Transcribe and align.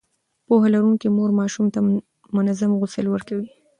پوهه 0.47 0.67
لرونکې 0.75 1.07
مور 1.17 1.29
ماشوم 1.39 1.65
ته 1.73 1.79
منظم 2.35 2.71
غسل 2.81 3.05
ورکوي. 3.09 3.47